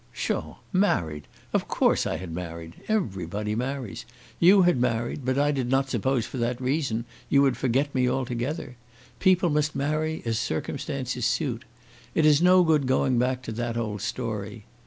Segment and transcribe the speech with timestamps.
[0.11, 0.55] "Psha!
[0.73, 1.27] Married!
[1.53, 2.73] Of course I had married.
[2.87, 4.03] Everybody marries.
[4.39, 7.93] You had married; but I did not suppose that for that reason you would forget
[7.93, 8.77] me altogether.
[9.19, 11.65] People must marry as circumstances suit.
[12.15, 14.65] It is no good going back to that old story.